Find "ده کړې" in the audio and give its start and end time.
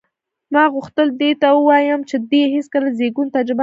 3.49-3.59